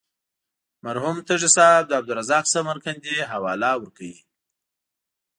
[0.85, 4.17] مرحوم تږی صاحب د عبدالرزاق سمرقندي حواله ورکوي.